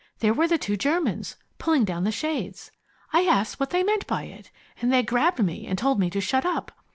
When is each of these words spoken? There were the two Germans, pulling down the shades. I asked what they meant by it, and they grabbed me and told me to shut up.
There 0.17 0.33
were 0.33 0.47
the 0.47 0.57
two 0.57 0.77
Germans, 0.77 1.35
pulling 1.59 1.85
down 1.85 2.05
the 2.05 2.11
shades. 2.11 2.71
I 3.13 3.21
asked 3.27 3.59
what 3.59 3.69
they 3.69 3.83
meant 3.83 4.07
by 4.07 4.23
it, 4.23 4.49
and 4.81 4.91
they 4.91 5.03
grabbed 5.03 5.43
me 5.45 5.67
and 5.67 5.77
told 5.77 5.99
me 5.99 6.09
to 6.09 6.19
shut 6.19 6.43
up. 6.43 6.71